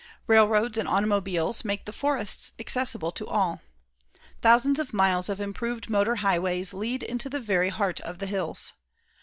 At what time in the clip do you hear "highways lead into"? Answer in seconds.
6.15-7.29